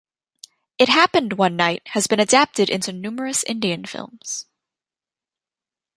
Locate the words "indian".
3.43-3.85